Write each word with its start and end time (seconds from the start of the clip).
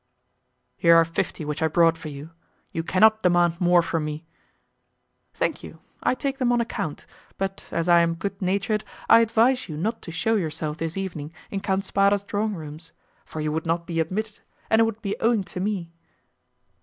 "Here 0.77 0.95
are 0.95 1.05
fifty 1.05 1.45
which 1.45 1.61
I 1.61 1.67
brought 1.67 1.95
for 1.95 2.09
you; 2.09 2.31
you 2.71 2.81
cannot 2.81 3.21
demand 3.21 3.61
more 3.61 3.83
from 3.83 4.03
me." 4.03 4.25
"Thank 5.35 5.61
you, 5.61 5.77
I 6.01 6.15
take 6.15 6.39
them 6.39 6.51
on 6.51 6.59
account, 6.59 7.05
but 7.37 7.67
as 7.69 7.87
I 7.87 7.99
am 7.99 8.15
good 8.15 8.41
natured 8.41 8.83
I 9.07 9.19
advise 9.19 9.69
you 9.69 9.77
not 9.77 10.01
to 10.01 10.11
shew 10.11 10.37
yourself 10.39 10.77
this 10.77 10.97
evening 10.97 11.31
in 11.51 11.59
Count 11.59 11.85
Spada's 11.85 12.23
drawing 12.23 12.55
rooms, 12.55 12.93
for 13.25 13.41
you 13.41 13.51
would 13.51 13.67
not 13.67 13.85
be 13.85 13.99
admitted, 13.99 14.39
and 14.71 14.79
it 14.79 14.85
would 14.85 15.03
be 15.03 15.15
owing 15.19 15.43
to 15.43 15.59
me." 15.59 15.91